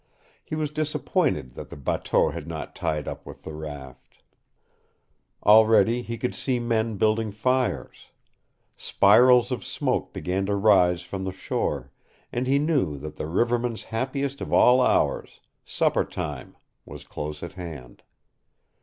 [0.43, 4.17] He was disappointed that the bateau had not tied up with the raft.
[5.45, 8.09] Already he could see men building fires.
[8.75, 11.91] Spirals of smoke began to rise from the shore,
[12.31, 17.51] and he knew that the riverman's happiest of all hours, supper time, was close at
[17.53, 18.01] hand.